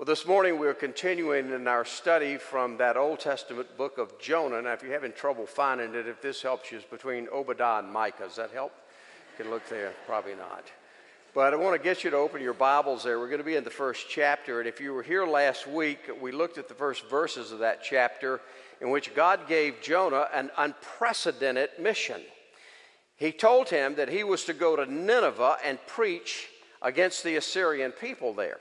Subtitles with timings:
[0.00, 4.62] Well, this morning we're continuing in our study from that Old Testament book of Jonah.
[4.62, 7.92] Now, if you're having trouble finding it, if this helps you, it's between Obadiah and
[7.92, 8.22] Micah.
[8.22, 8.72] Does that help?
[9.36, 9.92] You can look there.
[10.06, 10.64] Probably not.
[11.34, 13.18] But I want to get you to open your Bibles there.
[13.18, 14.58] We're going to be in the first chapter.
[14.58, 17.84] And if you were here last week, we looked at the first verses of that
[17.84, 18.40] chapter
[18.80, 22.22] in which God gave Jonah an unprecedented mission.
[23.16, 26.48] He told him that he was to go to Nineveh and preach
[26.80, 28.60] against the Assyrian people there.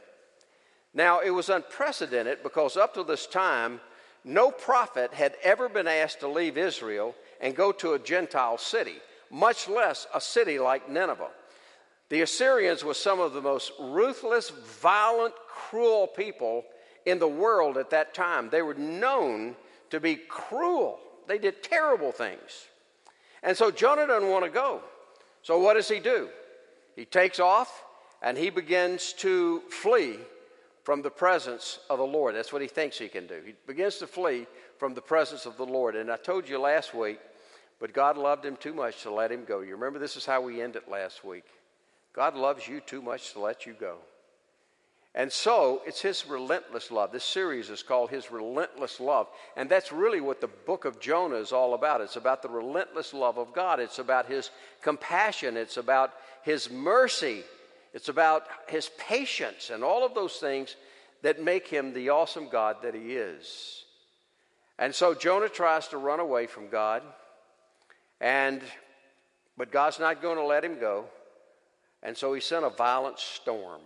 [0.94, 3.80] Now, it was unprecedented because up to this time,
[4.24, 8.96] no prophet had ever been asked to leave Israel and go to a Gentile city,
[9.30, 11.30] much less a city like Nineveh.
[12.10, 16.66] The Assyrians were some of the most ruthless, violent, cruel people
[17.06, 18.50] in the world at that time.
[18.50, 19.56] They were known
[19.92, 22.68] to be cruel, they did terrible things.
[23.42, 24.82] And so Jonah doesn't want to go.
[25.44, 26.30] So what does he do?
[26.96, 27.86] He takes off
[28.22, 30.18] and he begins to flee
[30.90, 32.34] from the presence of the Lord.
[32.34, 33.40] That's what he thinks he can do.
[33.46, 34.48] He begins to flee
[34.80, 35.96] from the presence of the Lord.
[35.96, 37.20] And I told you last week,
[37.80, 39.60] but God loved him too much to let him go.
[39.60, 41.44] You remember this is how we ended last week.
[42.12, 43.98] God loves you too much to let you go.
[45.14, 47.12] And so it's his relentless love.
[47.12, 49.28] This series is called His Relentless Love.
[49.56, 52.02] And that's really what the book of Jonah is all about.
[52.02, 54.50] It's about the relentless love of God, it's about his
[54.82, 57.44] compassion, it's about his mercy
[57.94, 60.76] it's about his patience and all of those things
[61.22, 63.84] that make him the awesome God that he is.
[64.78, 67.04] And so Jonah tries to run away from God,
[68.22, 68.62] and
[69.58, 71.06] but God's not going to let him go.
[72.02, 73.82] And so he sent a violent storm.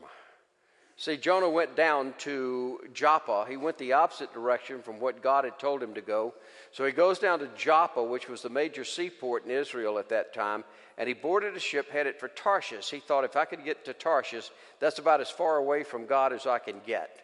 [0.98, 3.48] See, Jonah went down to Joppa.
[3.50, 6.36] He went the opposite direction from what God had told him to go.
[6.72, 10.34] So he goes down to Joppa, which was the major seaport in Israel at that
[10.34, 10.64] time,
[11.00, 12.92] and he boarded a ship headed for Tarshish.
[12.92, 16.32] He thought, if I could get to Tarshish, that's about as far away from God
[16.32, 17.23] as I can get.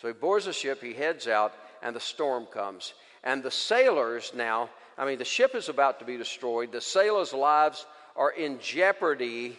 [0.00, 2.94] So he boards a ship, he heads out, and the storm comes.
[3.24, 6.72] And the sailors now, I mean, the ship is about to be destroyed.
[6.72, 9.56] The sailors' lives are in jeopardy.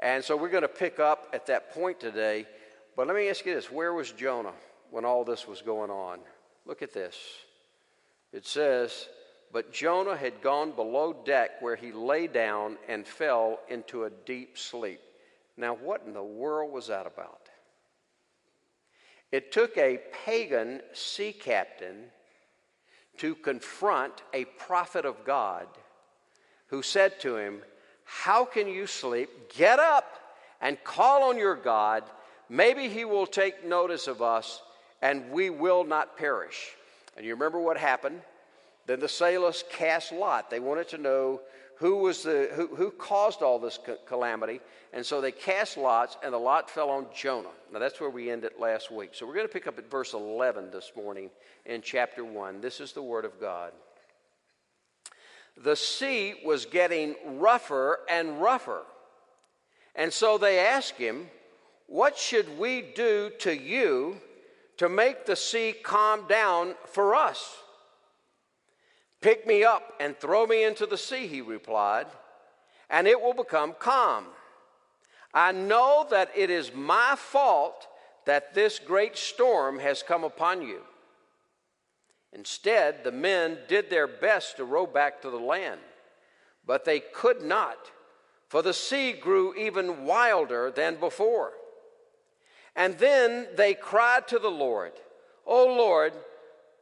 [0.00, 2.46] And so we're going to pick up at that point today.
[2.96, 4.54] But let me ask you this where was Jonah
[4.90, 6.18] when all this was going on?
[6.66, 7.16] Look at this.
[8.32, 9.08] It says,
[9.52, 14.58] but Jonah had gone below deck where he lay down and fell into a deep
[14.58, 15.00] sleep.
[15.56, 17.48] Now, what in the world was that about?
[19.30, 22.04] It took a pagan sea captain
[23.18, 25.66] to confront a prophet of God
[26.68, 27.62] who said to him,
[28.04, 29.52] How can you sleep?
[29.54, 30.18] Get up
[30.60, 32.04] and call on your God.
[32.48, 34.62] Maybe he will take notice of us
[35.02, 36.70] and we will not perish.
[37.16, 38.20] And you remember what happened?
[38.86, 40.50] Then the sailors cast lot.
[40.50, 41.40] They wanted to know
[41.78, 44.60] who was the who, who caused all this calamity,
[44.92, 47.48] and so they cast lots, and the lot fell on Jonah.
[47.72, 49.10] Now that's where we ended last week.
[49.12, 51.30] So we're going to pick up at verse 11 this morning
[51.66, 52.60] in chapter 1.
[52.60, 53.72] This is the word of God.
[55.62, 58.82] The sea was getting rougher and rougher.
[59.94, 61.28] And so they asked him,
[61.86, 64.20] What should we do to you
[64.78, 67.56] to make the sea calm down for us?
[69.20, 72.06] Pick me up and throw me into the sea, he replied,
[72.88, 74.26] and it will become calm.
[75.34, 77.86] I know that it is my fault
[78.26, 80.82] that this great storm has come upon you.
[82.32, 85.80] Instead, the men did their best to row back to the land,
[86.66, 87.90] but they could not,
[88.48, 91.52] for the sea grew even wilder than before.
[92.76, 94.92] And then they cried to the Lord,
[95.46, 96.12] O Lord,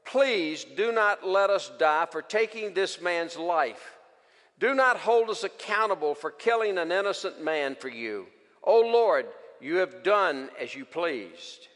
[0.06, 3.96] Please do not let us die for taking this man's life.
[4.58, 8.26] Do not hold us accountable for killing an innocent man for you.
[8.64, 9.26] O oh Lord,
[9.60, 11.68] you have done as you pleased.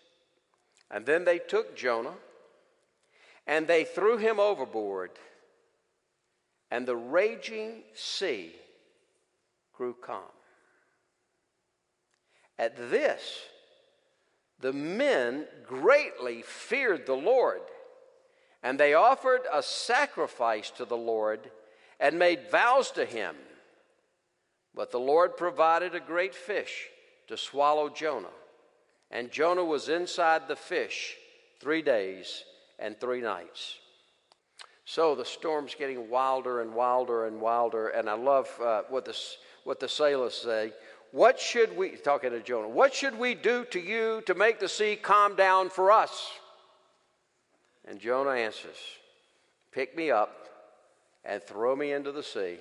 [0.90, 2.14] And then they took Jonah
[3.46, 5.10] and they threw him overboard,
[6.70, 8.52] and the raging sea
[9.72, 10.22] grew calm.
[12.58, 13.40] At this,
[14.60, 17.62] the men greatly feared the Lord
[18.62, 21.50] and they offered a sacrifice to the Lord
[21.98, 23.34] and made vows to him.
[24.74, 26.88] But the Lord provided a great fish
[27.28, 28.28] to swallow Jonah.
[29.10, 31.16] And Jonah was inside the fish
[31.60, 32.44] three days
[32.78, 33.78] and three nights.
[34.84, 37.88] So the storm's getting wilder and wilder and wilder.
[37.88, 39.16] And I love uh, what, the,
[39.64, 40.72] what the sailors say.
[41.12, 44.68] What should we, talking to Jonah, what should we do to you to make the
[44.68, 46.30] sea calm down for us?
[47.90, 48.76] And Jonah answers,
[49.72, 50.46] Pick me up
[51.24, 52.56] and throw me into the sea,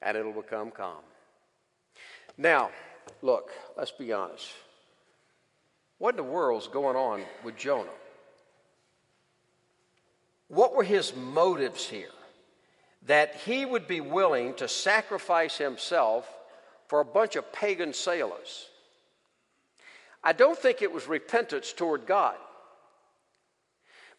[0.00, 1.02] and it'll become calm.
[2.38, 2.70] Now,
[3.20, 4.48] look, let's be honest.
[5.98, 7.90] What in the world's going on with Jonah?
[10.48, 12.08] What were his motives here?
[13.06, 16.26] That he would be willing to sacrifice himself
[16.88, 18.68] for a bunch of pagan sailors.
[20.24, 22.36] I don't think it was repentance toward God.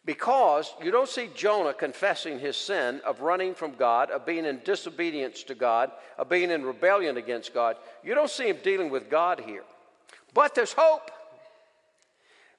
[0.04, 4.60] Because you don't see Jonah confessing his sin of running from God, of being in
[4.64, 7.76] disobedience to God, of being in rebellion against God.
[8.02, 9.64] You don't see him dealing with God here.
[10.32, 11.10] But there's hope.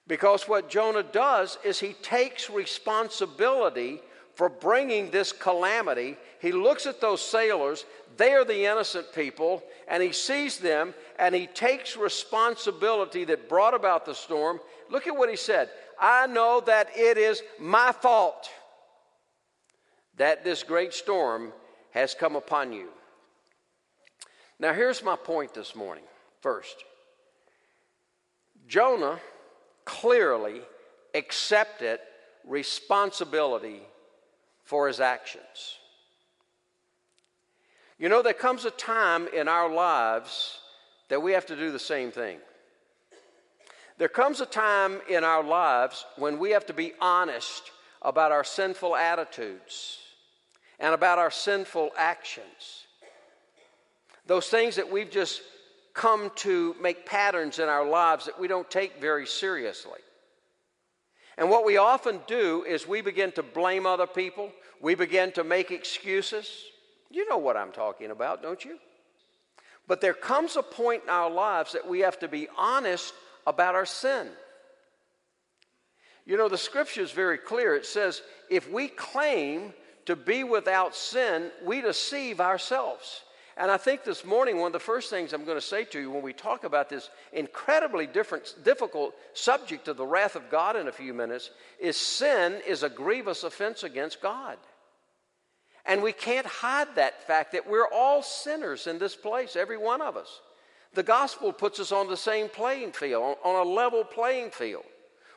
[0.07, 4.01] Because what Jonah does is he takes responsibility
[4.39, 6.17] for bringing this calamity.
[6.41, 7.85] He looks at those sailors,
[8.15, 13.73] they are the innocent people, and he sees them and he takes responsibility that brought
[13.73, 14.59] about the storm.
[14.89, 15.69] Look at what he said
[15.99, 18.49] I know that it is my fault
[20.17, 21.51] that this great storm
[21.91, 22.89] has come upon you.
[24.59, 26.03] Now, here's my point this morning.
[26.41, 26.83] First,
[28.67, 29.19] Jonah
[29.85, 30.61] clearly
[31.13, 31.99] accepted
[32.45, 33.81] responsibility
[34.63, 35.79] for his actions.
[37.97, 40.59] You know, there comes a time in our lives
[41.09, 42.37] that we have to do the same thing.
[43.99, 48.45] There comes a time in our lives when we have to be honest about our
[48.45, 49.97] sinful attitudes
[50.79, 52.85] and about our sinful actions.
[54.25, 55.41] Those things that we've just
[55.93, 59.99] come to make patterns in our lives that we don't take very seriously.
[61.37, 64.49] And what we often do is we begin to blame other people,
[64.81, 66.49] we begin to make excuses.
[67.11, 68.79] You know what I'm talking about, don't you?
[69.89, 73.13] But there comes a point in our lives that we have to be honest
[73.49, 74.27] about our sin.
[76.25, 77.75] You know, the scripture is very clear.
[77.75, 79.73] It says, if we claim
[80.05, 83.23] to be without sin, we deceive ourselves.
[83.57, 85.99] And I think this morning, one of the first things I'm going to say to
[85.99, 90.75] you when we talk about this incredibly different, difficult subject of the wrath of God
[90.77, 91.49] in a few minutes
[91.79, 94.57] is sin is a grievous offense against God.
[95.85, 100.01] And we can't hide that fact that we're all sinners in this place, every one
[100.01, 100.39] of us.
[100.93, 104.85] The gospel puts us on the same playing field, on a level playing field.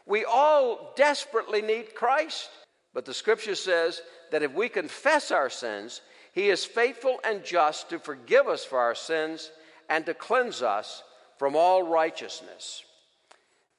[0.06, 2.49] We all desperately need Christ.
[2.94, 6.00] But the scripture says that if we confess our sins,
[6.32, 9.50] he is faithful and just to forgive us for our sins
[9.88, 11.02] and to cleanse us
[11.38, 12.84] from all righteousness.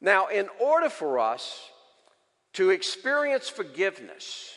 [0.01, 1.69] Now, in order for us
[2.53, 4.51] to experience forgiveness,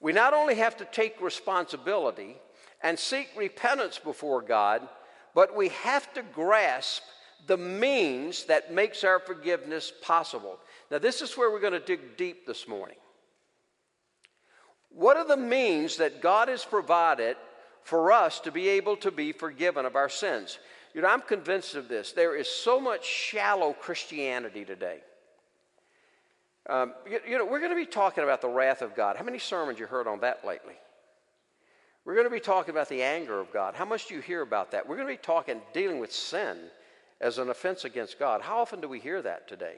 [0.00, 2.36] we not only have to take responsibility
[2.82, 4.88] and seek repentance before God,
[5.34, 7.02] but we have to grasp
[7.46, 10.58] the means that makes our forgiveness possible.
[10.90, 12.96] Now, this is where we're going to dig deep this morning.
[14.90, 17.36] What are the means that God has provided
[17.82, 20.58] for us to be able to be forgiven of our sins?
[20.94, 22.12] You know, I'm convinced of this.
[22.12, 24.98] There is so much shallow Christianity today.
[26.68, 29.16] Um, you, you know, we're going to be talking about the wrath of God.
[29.16, 30.74] How many sermons you heard on that lately?
[32.08, 33.74] We're going to be talking about the anger of God.
[33.74, 34.88] How much do you hear about that?
[34.88, 36.56] We're going to be talking, dealing with sin
[37.20, 38.40] as an offense against God.
[38.40, 39.74] How often do we hear that today?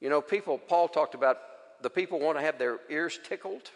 [0.00, 1.38] You know, people, Paul talked about
[1.82, 3.70] the people want to have their ears tickled.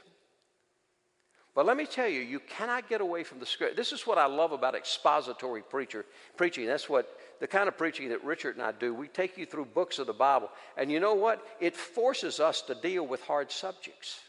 [1.54, 3.76] But let me tell you, you cannot get away from the script.
[3.76, 6.04] This is what I love about expository preacher
[6.36, 6.66] preaching.
[6.66, 8.92] That's what the kind of preaching that Richard and I do.
[8.92, 10.50] We take you through books of the Bible.
[10.76, 11.46] And you know what?
[11.60, 14.22] It forces us to deal with hard subjects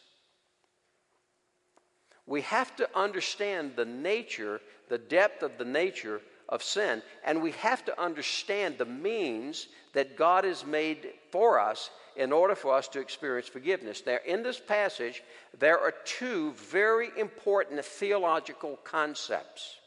[2.29, 7.51] we have to understand the nature, the depth of the nature of sin, and we
[7.53, 12.88] have to understand the means that God has made for us in order for us
[12.89, 14.01] to experience forgiveness.
[14.01, 15.24] There, in this passage,
[15.57, 19.77] there are two very important theological concepts.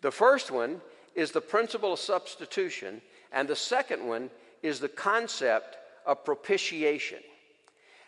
[0.00, 0.80] The first one
[1.14, 4.30] is the principle of substitution, and the second one
[4.62, 7.20] is the concept of propitiation.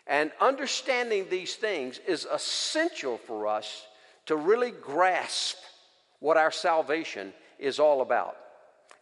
[0.07, 3.85] And understanding these things is essential for us
[4.27, 5.57] to really grasp
[6.19, 8.37] what our salvation is all about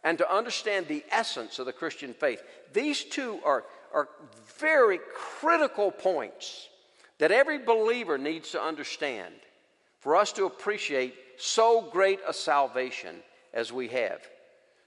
[0.04, 2.42] and to understand the essence of the Christian faith.
[2.72, 4.08] These two are, are
[4.58, 6.68] very critical points
[7.18, 9.34] that every believer needs to understand
[10.00, 13.16] for us to appreciate so great a salvation
[13.52, 14.20] as we have.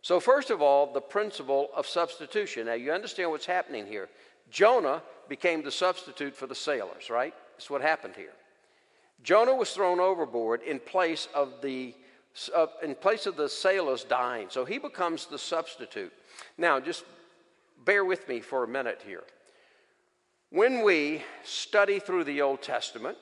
[0.02, 2.68] So, first of all, the principle of substitution.
[2.68, 4.08] Now, you understand what's happening here.
[4.50, 7.34] Jonah became the substitute for the sailors, right?
[7.56, 8.34] That's what happened here.
[9.24, 11.94] Jonah was thrown overboard in place of the
[12.56, 14.48] uh, in place of the sailors dying.
[14.50, 16.14] So he becomes the substitute.
[16.58, 17.04] Now, just
[17.86, 19.24] bear with me for a minute here.
[20.52, 23.18] When we study through the Old Testament,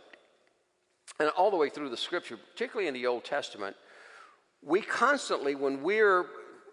[1.20, 3.76] and all the way through the scripture, particularly in the Old Testament,
[4.64, 6.26] we constantly, when we're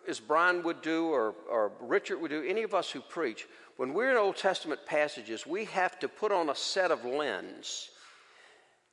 [0.08, 3.46] as Brian would do or, or Richard would do, any of us who preach,
[3.76, 7.90] when we're in Old Testament passages, we have to put on a set of lens.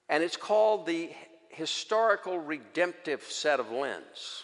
[0.09, 1.09] And it's called the
[1.49, 4.43] historical redemptive set of lens,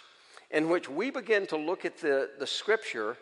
[0.51, 3.17] in which we begin to look at the, the scripture,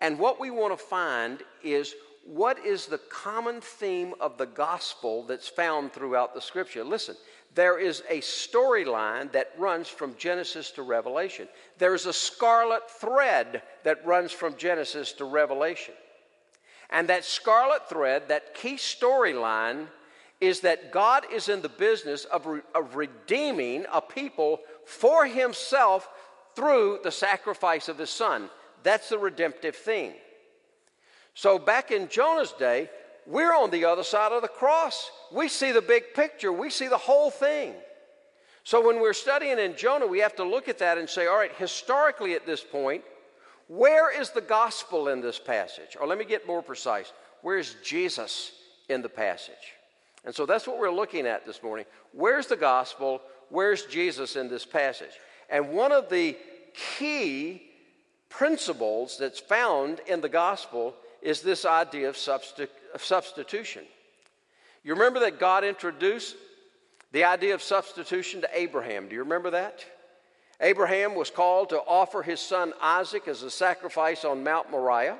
[0.00, 5.22] and what we want to find is what is the common theme of the gospel
[5.22, 6.82] that's found throughout the scripture.
[6.82, 7.14] Listen,
[7.56, 11.48] there is a storyline that runs from Genesis to Revelation.
[11.78, 15.94] There's a scarlet thread that runs from Genesis to Revelation.
[16.90, 19.86] And that scarlet thread, that key storyline,
[20.38, 26.10] is that God is in the business of, re- of redeeming a people for himself
[26.54, 28.50] through the sacrifice of his son.
[28.82, 30.12] That's the redemptive theme.
[31.32, 32.90] So back in Jonah's day,
[33.26, 35.10] we're on the other side of the cross.
[35.32, 37.74] We see the big picture, we see the whole thing.
[38.64, 41.36] So when we're studying in Jonah, we have to look at that and say, all
[41.36, 43.04] right, historically at this point,
[43.68, 45.96] where is the gospel in this passage?
[46.00, 48.52] Or let me get more precise, where's Jesus
[48.88, 49.54] in the passage?
[50.24, 51.86] And so that's what we're looking at this morning.
[52.12, 53.22] Where's the gospel?
[53.48, 55.12] Where's Jesus in this passage?
[55.48, 56.36] And one of the
[56.98, 57.62] key
[58.28, 63.84] principles that's found in the gospel is this idea of, substitu- of substitution.
[64.82, 66.34] You remember that God introduced
[67.12, 69.06] the idea of substitution to Abraham.
[69.06, 69.84] Do you remember that?
[70.62, 75.18] Abraham was called to offer his son Isaac as a sacrifice on Mount Moriah,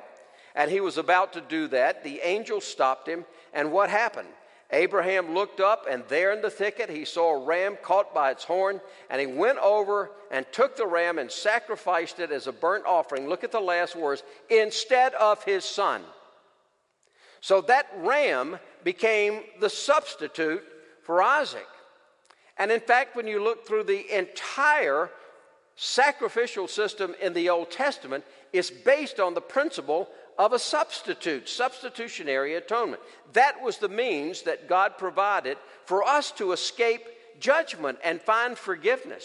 [0.55, 2.03] and he was about to do that.
[2.03, 4.29] The angel stopped him, and what happened?
[4.71, 8.43] Abraham looked up, and there in the thicket he saw a ram caught by its
[8.43, 8.81] horn,
[9.11, 13.29] and he went over and took the ram and sacrificed it as a burnt offering.
[13.29, 16.01] Look at the last words instead of his son.
[17.47, 20.61] So that ram became the substitute
[21.03, 21.65] for Isaac.
[22.57, 25.09] And in fact, when you look through the entire
[25.77, 32.55] sacrificial system in the Old Testament, it's based on the principle of a substitute, substitutionary
[32.55, 33.01] atonement.
[33.31, 37.05] That was the means that God provided for us to escape
[37.39, 39.23] judgment and find forgiveness.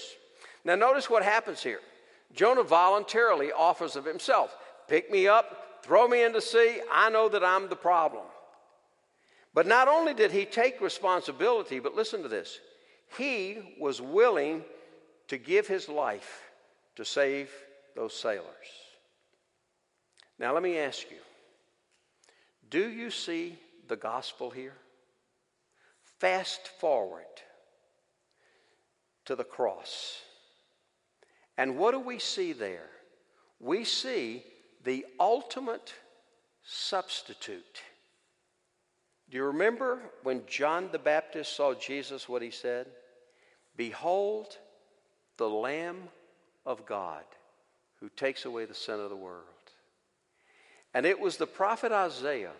[0.64, 1.80] Now, notice what happens here.
[2.36, 6.80] Jonah voluntarily offers of himself pick me up, throw me into sea.
[6.90, 8.24] I know that I'm the problem.
[9.54, 12.58] But not only did he take responsibility, but listen to this
[13.18, 14.64] he was willing
[15.28, 16.50] to give his life
[16.96, 17.50] to save
[17.94, 18.46] those sailors.
[20.38, 21.18] Now, let me ask you
[22.70, 23.58] do you see
[23.88, 24.76] the gospel here?
[26.20, 27.24] Fast forward
[29.26, 30.20] to the cross.
[31.58, 32.88] And what do we see there?
[33.60, 34.42] We see
[34.84, 35.94] the ultimate
[36.62, 37.82] substitute.
[39.30, 42.86] Do you remember when John the Baptist saw Jesus, what he said?
[43.76, 44.58] Behold,
[45.38, 46.08] the Lamb
[46.66, 47.24] of God
[48.00, 49.46] who takes away the sin of the world.
[50.92, 52.52] And it was the prophet Isaiah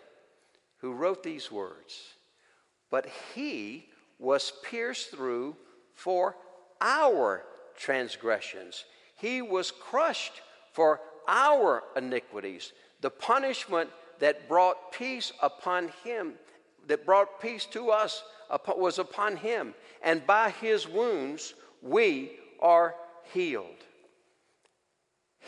[0.77, 2.15] who wrote these words
[2.89, 3.89] But he
[4.19, 5.55] was pierced through
[5.93, 6.35] for
[6.81, 7.43] our
[7.77, 12.73] transgressions, he was crushed for our iniquities.
[13.01, 13.89] The punishment
[14.19, 16.33] that brought peace upon him,
[16.87, 18.23] that brought peace to us,
[18.77, 19.73] was upon him.
[20.01, 22.95] And by his wounds we are
[23.33, 23.65] healed.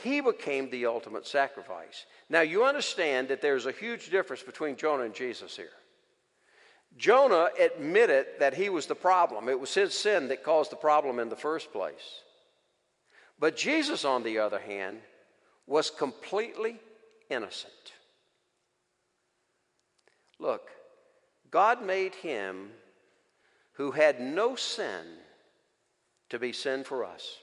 [0.03, 2.05] He became the ultimate sacrifice.
[2.29, 5.69] Now, you understand that there's a huge difference between Jonah and Jesus here.
[6.97, 11.19] Jonah admitted that he was the problem, it was his sin that caused the problem
[11.19, 12.21] in the first place.
[13.39, 14.99] But Jesus, on the other hand,
[15.67, 16.79] was completely
[17.29, 17.93] innocent.
[20.39, 20.69] Look,
[21.51, 22.69] God made him
[23.73, 25.05] who had no sin
[26.29, 27.37] to be sin for us.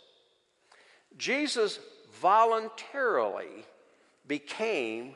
[1.16, 1.78] Jesus
[2.20, 3.66] voluntarily
[4.26, 5.14] became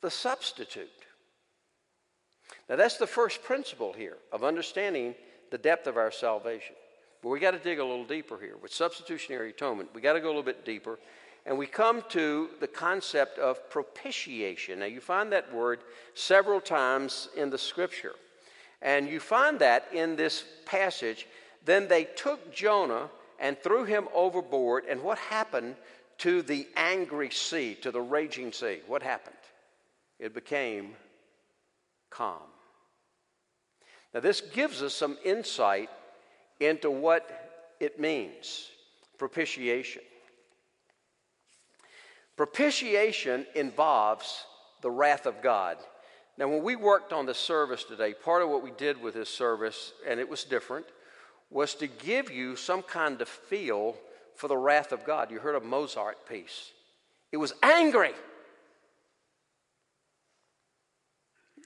[0.00, 0.88] the substitute.
[2.68, 5.14] Now, that's the first principle here of understanding
[5.50, 6.76] the depth of our salvation.
[7.22, 8.56] But we got to dig a little deeper here.
[8.62, 10.98] With substitutionary atonement, we got to go a little bit deeper.
[11.50, 14.78] And we come to the concept of propitiation.
[14.78, 15.80] Now, you find that word
[16.14, 18.14] several times in the scripture.
[18.80, 21.26] And you find that in this passage.
[21.64, 24.84] Then they took Jonah and threw him overboard.
[24.88, 25.74] And what happened
[26.18, 28.78] to the angry sea, to the raging sea?
[28.86, 29.34] What happened?
[30.20, 30.94] It became
[32.10, 32.38] calm.
[34.14, 35.90] Now, this gives us some insight
[36.60, 38.68] into what it means
[39.18, 40.02] propitiation.
[42.40, 44.46] Propitiation involves
[44.80, 45.76] the wrath of God.
[46.38, 49.28] Now, when we worked on the service today, part of what we did with this
[49.28, 50.86] service, and it was different,
[51.50, 53.94] was to give you some kind of feel
[54.36, 55.30] for the wrath of God.
[55.30, 56.72] You heard a Mozart piece.
[57.30, 58.14] It was angry.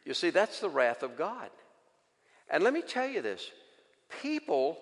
[0.04, 1.50] You see, that's the wrath of God.
[2.50, 3.48] And let me tell you this
[4.20, 4.78] people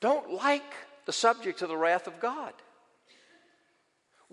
[0.00, 0.74] don't like
[1.06, 2.52] the subject of the wrath of God.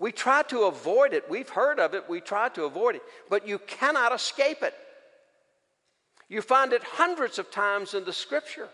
[0.00, 1.28] We try to avoid it.
[1.28, 2.08] We've heard of it.
[2.08, 3.02] We try to avoid it.
[3.28, 4.72] But you cannot escape it.
[6.26, 8.68] You find it hundreds of times in the scripture.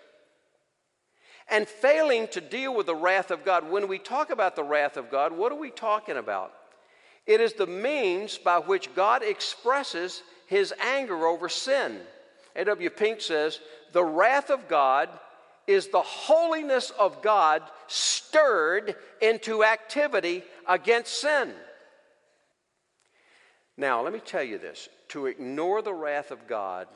[1.51, 4.97] And failing to deal with the wrath of God, when we talk about the wrath
[4.97, 6.53] of God, what are we talking about?
[7.27, 11.99] It is the means by which God expresses his anger over sin.
[12.55, 12.91] A.W.
[12.91, 13.59] Pink says,
[13.93, 15.09] The wrath of God
[15.67, 21.53] is the holiness of God stirred into activity against sin.
[23.77, 26.89] Now, let me tell you this to ignore the wrath of God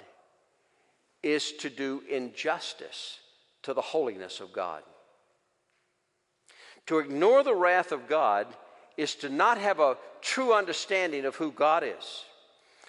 [1.22, 3.18] is to do injustice
[3.62, 4.82] to the holiness of God.
[6.86, 8.46] To ignore the wrath of God
[8.96, 12.24] is to not have a true understanding of who God is.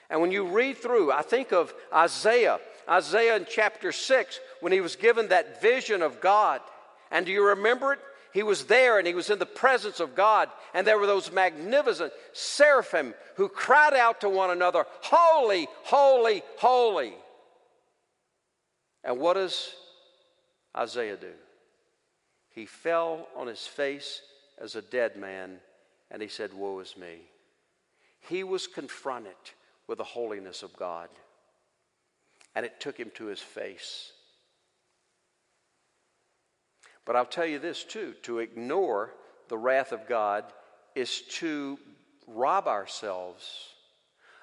[0.10, 2.60] And when you read through, I think of Isaiah,
[2.92, 6.60] Isaiah in chapter 6, when he was given that vision of God.
[7.10, 8.00] And do you remember it?
[8.34, 11.32] He was there and he was in the presence of God, and there were those
[11.32, 17.14] magnificent seraphim who cried out to one another, Holy, holy, holy.
[19.04, 19.74] And what does
[20.78, 21.32] Isaiah do?
[22.52, 24.22] He fell on his face
[24.62, 25.60] as a dead man
[26.12, 27.22] and he said, Woe is me.
[28.20, 29.34] He was confronted
[29.88, 31.10] with the holiness of God,
[32.56, 34.12] and it took him to his face.
[37.06, 39.12] But I'll tell you this too to ignore
[39.50, 40.46] the wrath of God
[40.96, 41.78] is to
[42.28, 43.70] rob ourselves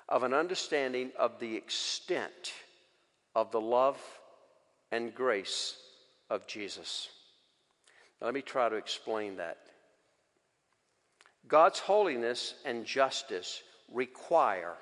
[0.09, 2.53] of an understanding of the extent
[3.35, 3.99] of the love
[4.91, 5.77] and grace
[6.31, 7.09] of Jesus.
[8.21, 9.59] Now, let me try to explain that.
[11.47, 13.63] God's holiness and justice
[13.93, 14.75] require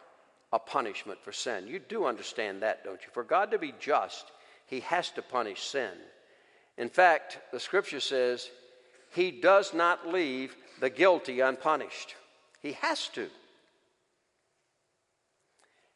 [0.53, 1.67] a punishment for sin.
[1.67, 3.09] You do understand that, don't you?
[3.13, 4.31] For God to be just,
[4.67, 5.93] He has to punish sin.
[6.79, 8.51] In fact, the scripture says
[9.15, 12.15] He does not leave the guilty unpunished.
[12.61, 13.29] He has to.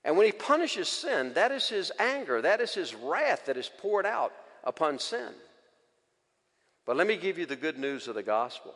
[0.05, 3.70] And when He punishes sin, that is His anger, that is His wrath that is
[3.79, 4.33] poured out
[4.64, 5.33] upon sin.
[6.87, 8.74] But let me give you the good news of the gospel.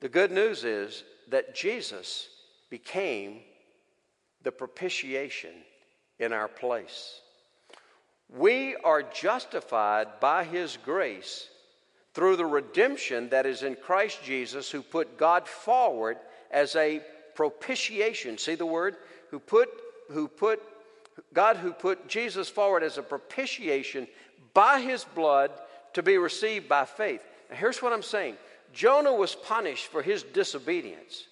[0.00, 2.28] The good news is that Jesus
[2.70, 3.40] became
[4.42, 5.50] the propitiation
[6.18, 7.20] in our place.
[8.28, 11.48] We are justified by His grace
[12.14, 16.16] through the redemption that is in Christ Jesus, who put God forward
[16.50, 17.00] as a
[17.34, 18.38] propitiation.
[18.38, 18.96] See the word?
[19.30, 19.68] Who put,
[20.10, 20.60] who put,
[21.32, 24.06] God who put Jesus forward as a propitiation
[24.54, 25.50] by His blood
[25.94, 27.24] to be received by faith.
[27.50, 28.36] Now, here's what I'm saying
[28.72, 31.26] Jonah was punished for his disobedience.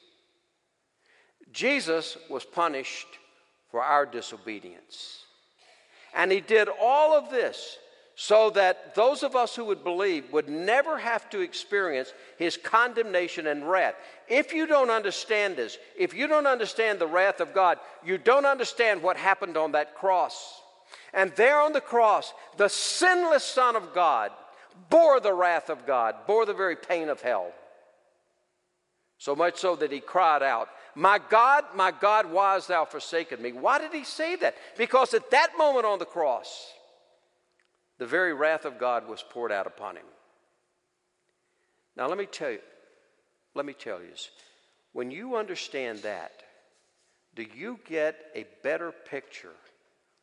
[1.53, 3.09] Jesus was punished
[3.71, 5.25] for our disobedience.
[6.15, 7.79] And he did all of this
[8.21, 13.47] so that those of us who would believe would never have to experience his condemnation
[13.47, 13.95] and wrath.
[14.27, 18.45] If you don't understand this, if you don't understand the wrath of God, you don't
[18.45, 20.61] understand what happened on that cross.
[21.15, 24.33] And there on the cross, the sinless Son of God
[24.91, 27.53] bore the wrath of God, bore the very pain of hell.
[29.19, 33.41] So much so that he cried out, My God, my God, why hast thou forsaken
[33.41, 33.53] me?
[33.53, 34.57] Why did he say that?
[34.77, 36.73] Because at that moment on the cross,
[37.99, 40.05] the very wrath of God was poured out upon him.
[41.97, 42.59] Now let me tell you,
[43.55, 44.29] let me tell you this.
[44.93, 46.33] When you understand that,
[47.37, 49.55] do you get a better picture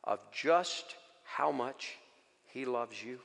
[0.03, 1.95] of just how much
[2.47, 3.19] he loves you?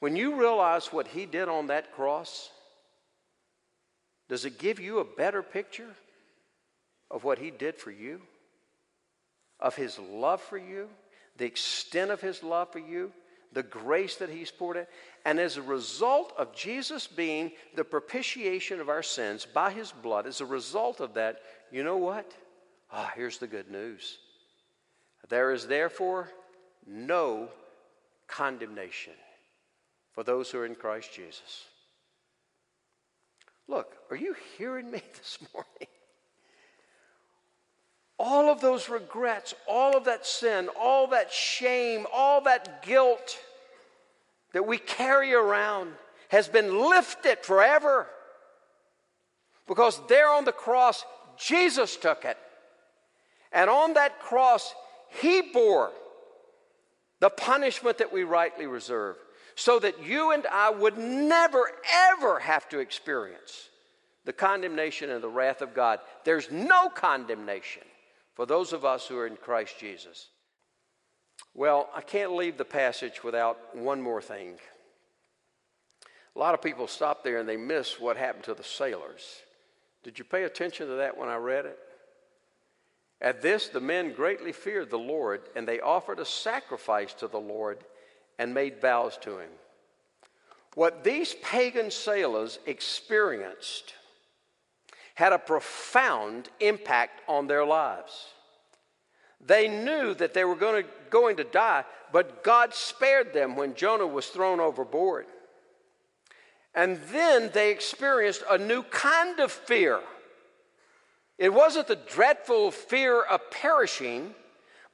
[0.00, 2.48] When you realize what he did on that cross,
[4.28, 5.94] does it give you a better picture
[7.10, 8.20] of what he did for you?
[9.60, 10.88] Of his love for you?
[11.36, 13.12] The extent of his love for you?
[13.52, 14.86] The grace that he's poured out?
[15.24, 20.26] And as a result of Jesus being the propitiation of our sins by his blood,
[20.26, 22.32] as a result of that, you know what?
[22.90, 24.18] Ah, oh, here's the good news.
[25.28, 26.30] There is therefore
[26.86, 27.48] no
[28.26, 29.14] condemnation
[30.12, 31.66] for those who are in Christ Jesus.
[33.72, 35.88] Look, are you hearing me this morning?
[38.18, 43.38] All of those regrets, all of that sin, all that shame, all that guilt
[44.52, 45.92] that we carry around
[46.28, 48.06] has been lifted forever.
[49.66, 51.04] Because there on the cross,
[51.38, 52.36] Jesus took it.
[53.52, 54.74] And on that cross,
[55.08, 55.90] He bore
[57.20, 59.16] the punishment that we rightly reserve
[59.54, 63.68] so that you and I would never, ever have to experience
[64.24, 66.00] the condemnation and the wrath of God.
[66.24, 67.82] There's no condemnation
[68.34, 70.28] for those of us who are in Christ Jesus.
[71.54, 74.56] Well, I can't leave the passage without one more thing.
[76.34, 79.42] A lot of people stop there and they miss what happened to the sailors.
[80.02, 81.78] Did you pay attention to that when I read it?
[83.20, 87.38] At this, the men greatly feared the Lord, and they offered a sacrifice to the
[87.38, 87.78] Lord
[88.38, 89.50] and made vows to him.
[90.74, 93.94] What these pagan sailors experienced
[95.14, 98.28] had a profound impact on their lives.
[99.44, 103.74] They knew that they were going to, going to die, but God spared them when
[103.74, 105.26] Jonah was thrown overboard.
[106.74, 110.00] And then they experienced a new kind of fear.
[111.36, 114.34] It wasn't the dreadful fear of perishing,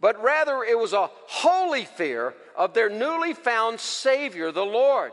[0.01, 5.13] but rather it was a holy fear of their newly found Savior, the Lord.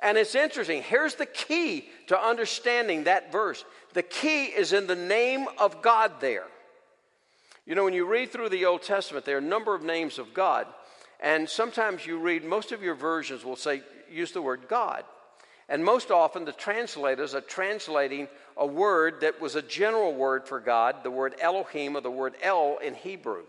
[0.00, 0.82] And it's interesting.
[0.82, 6.20] Here's the key to understanding that verse the key is in the name of God
[6.20, 6.46] there.
[7.64, 10.18] You know, when you read through the Old Testament, there are a number of names
[10.18, 10.66] of God.
[11.20, 15.04] And sometimes you read, most of your versions will say, use the word God.
[15.68, 20.60] And most often, the translators are translating a word that was a general word for
[20.60, 23.44] God, the word Elohim or the word El in Hebrew.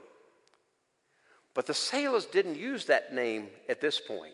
[1.56, 4.34] But the sailors didn't use that name at this point,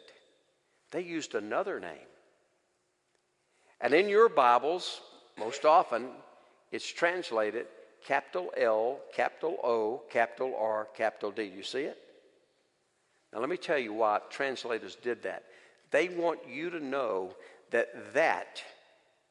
[0.91, 2.09] they used another name.
[3.79, 4.99] And in your Bibles,
[5.39, 6.09] most often,
[6.71, 7.67] it's translated
[8.03, 11.43] capital L, capital O, capital R, capital D.
[11.43, 11.97] You see it?
[13.31, 15.45] Now, let me tell you why translators did that.
[15.91, 17.35] They want you to know
[17.69, 18.61] that that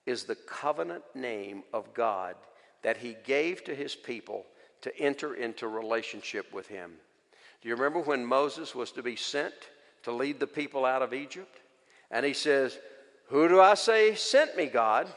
[0.07, 2.35] is the covenant name of God
[2.83, 4.47] that He gave to His people
[4.83, 6.93] to enter into relationship with Him.
[7.61, 9.55] Do you remember when Moses was to be sent
[10.05, 11.61] to lead the people out of Egypt?
[12.11, 12.79] And he says,
[13.29, 15.09] Who do I say sent me, God?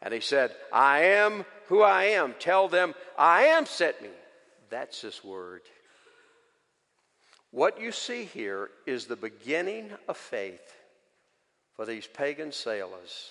[0.00, 2.34] And he said, I am who I am.
[2.38, 4.10] Tell them, I am sent me.
[4.70, 5.62] That's his word.
[7.50, 10.76] What you see here is the beginning of faith
[11.74, 13.30] for these pagan sailors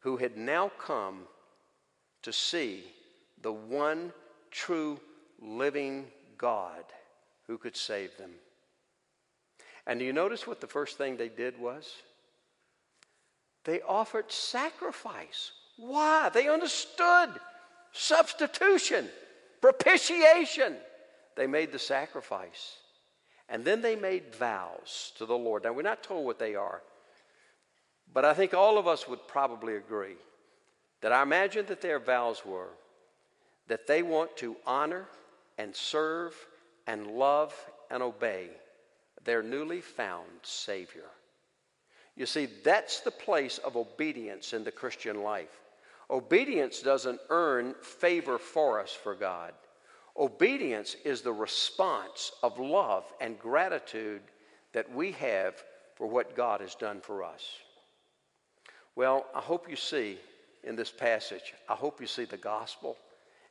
[0.00, 1.22] who had now come
[2.22, 2.84] to see
[3.42, 4.12] the one
[4.50, 4.98] true
[5.40, 6.06] living
[6.38, 6.82] God
[7.46, 8.30] who could save them.
[9.86, 11.92] And do you notice what the first thing they did was?
[13.64, 15.52] They offered sacrifice.
[15.76, 16.28] Why?
[16.28, 17.30] They understood
[17.92, 19.08] substitution,
[19.60, 20.76] propitiation.
[21.36, 22.76] They made the sacrifice.
[23.48, 25.64] And then they made vows to the Lord.
[25.64, 26.82] Now, we're not told what they are,
[28.12, 30.16] but I think all of us would probably agree
[31.00, 32.70] that I imagine that their vows were
[33.68, 35.06] that they want to honor
[35.58, 36.34] and serve
[36.86, 37.54] and love
[37.90, 38.48] and obey
[39.24, 41.10] their newly found Savior.
[42.16, 45.60] You see, that's the place of obedience in the Christian life.
[46.08, 49.52] Obedience doesn't earn favor for us for God.
[50.16, 54.22] Obedience is the response of love and gratitude
[54.72, 55.62] that we have
[55.94, 57.44] for what God has done for us.
[58.94, 60.18] Well, I hope you see
[60.64, 62.96] in this passage, I hope you see the gospel,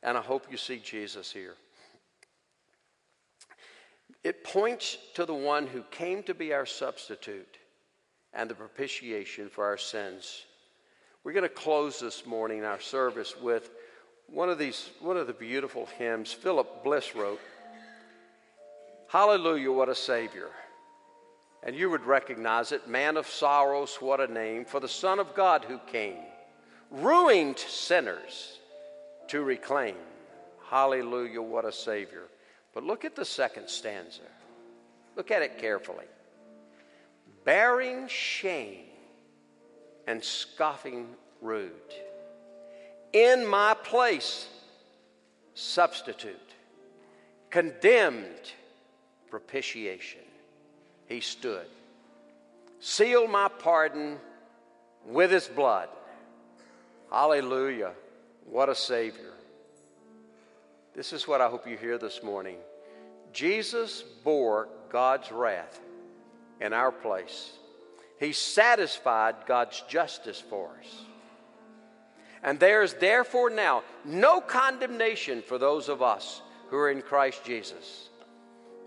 [0.02, 1.54] and I hope you see Jesus here.
[4.24, 7.58] It points to the one who came to be our substitute
[8.32, 10.44] and the propitiation for our sins.
[11.24, 13.70] We're going to close this morning our service with
[14.28, 17.40] one of these one of the beautiful hymns Philip Bliss wrote.
[19.08, 20.50] Hallelujah, what a savior.
[21.62, 25.34] And you would recognize it, man of sorrows, what a name for the Son of
[25.34, 26.18] God who came,
[26.90, 28.58] ruined sinners
[29.28, 29.96] to reclaim.
[30.68, 32.24] Hallelujah, what a savior.
[32.76, 34.20] But look at the second stanza.
[35.16, 36.04] Look at it carefully.
[37.42, 38.84] Bearing shame
[40.06, 41.06] and scoffing
[41.40, 41.72] rude.
[43.14, 44.46] In my place,
[45.54, 46.36] substitute.
[47.48, 48.52] Condemned,
[49.30, 50.20] propitiation.
[51.06, 51.68] He stood.
[52.80, 54.18] Sealed my pardon
[55.06, 55.88] with his blood.
[57.10, 57.92] Hallelujah.
[58.44, 59.32] What a Savior.
[60.94, 62.56] This is what I hope you hear this morning.
[63.36, 65.78] Jesus bore God's wrath
[66.58, 67.52] in our place.
[68.18, 71.02] He satisfied God's justice for us.
[72.42, 77.44] And there is therefore now no condemnation for those of us who are in Christ
[77.44, 78.08] Jesus.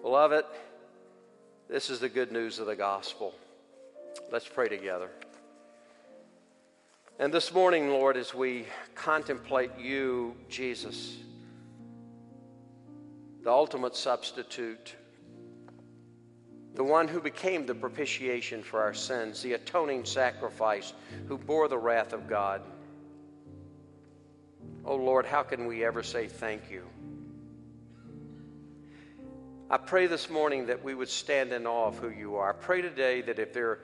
[0.02, 0.46] Beloved,
[1.70, 3.36] this is the good news of the gospel.
[4.32, 5.12] Let's pray together.
[7.20, 11.18] And this morning, Lord, as we contemplate you, Jesus,
[13.50, 14.96] the ultimate substitute,
[16.76, 20.94] the one who became the propitiation for our sins, the atoning sacrifice,
[21.28, 22.62] who bore the wrath of God.
[24.86, 26.84] Oh Lord, how can we ever say thank you?
[29.68, 32.52] I pray this morning that we would stand in awe of who you are.
[32.52, 33.84] I pray today that if there are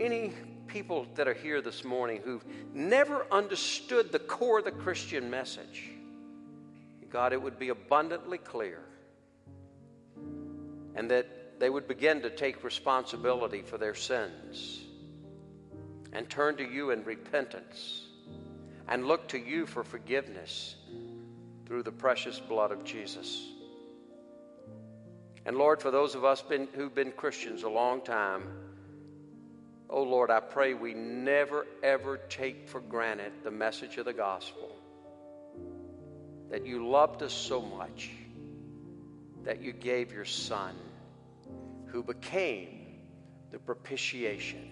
[0.00, 0.32] any
[0.66, 5.90] people that are here this morning who've never understood the core of the Christian message,
[7.10, 8.80] God, it would be abundantly clear.
[10.94, 11.26] And that
[11.60, 14.80] they would begin to take responsibility for their sins
[16.12, 18.06] and turn to you in repentance
[18.88, 20.76] and look to you for forgiveness
[21.66, 23.48] through the precious blood of Jesus.
[25.46, 28.42] And Lord, for those of us been, who've been Christians a long time,
[29.90, 34.70] oh Lord, I pray we never ever take for granted the message of the gospel
[36.50, 38.10] that you loved us so much
[39.44, 40.74] that you gave your Son,
[41.86, 42.86] who became
[43.50, 44.70] the propitiation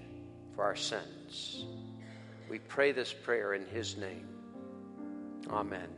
[0.54, 1.64] for our sins.
[2.48, 4.28] We pray this prayer in His name.
[5.50, 5.88] Amen.